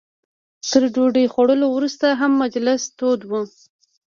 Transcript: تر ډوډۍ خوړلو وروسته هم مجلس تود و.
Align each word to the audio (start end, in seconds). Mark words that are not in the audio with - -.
تر 0.69 0.83
ډوډۍ 0.93 1.25
خوړلو 1.33 1.67
وروسته 1.75 2.05
هم 2.19 2.31
مجلس 2.43 2.81
تود 2.97 3.21
و. 3.29 3.31